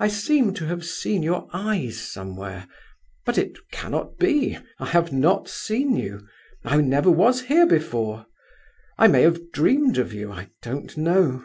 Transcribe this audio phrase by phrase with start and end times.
[0.00, 2.66] "I seem to have seen your eyes somewhere;
[3.24, 4.58] but it cannot be!
[4.80, 8.26] I have not seen you—I never was here before.
[8.98, 11.44] I may have dreamed of you, I don't know."